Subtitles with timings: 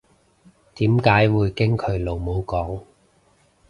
[0.73, 2.81] 點解會經佢老母溝